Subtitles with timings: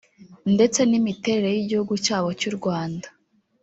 [0.55, 3.07] ndetse n’imiterere y’igihugu cyabo cy’U Rwanda